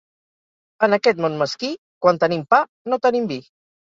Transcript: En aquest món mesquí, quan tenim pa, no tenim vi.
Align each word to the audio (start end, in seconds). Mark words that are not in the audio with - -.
En 0.87 0.95
aquest 0.95 1.19
món 1.25 1.35
mesquí, 1.41 1.69
quan 2.05 2.19
tenim 2.23 2.41
pa, 2.55 2.59
no 2.95 2.99
tenim 3.05 3.29
vi. 3.33 3.39